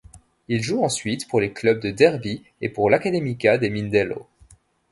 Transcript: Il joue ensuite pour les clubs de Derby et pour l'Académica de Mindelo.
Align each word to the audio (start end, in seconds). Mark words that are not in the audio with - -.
Il 0.47 0.63
joue 0.63 0.83
ensuite 0.83 1.27
pour 1.27 1.39
les 1.39 1.53
clubs 1.53 1.79
de 1.79 1.91
Derby 1.91 2.43
et 2.59 2.69
pour 2.69 2.89
l'Académica 2.89 3.59
de 3.59 3.67
Mindelo. 3.67 4.25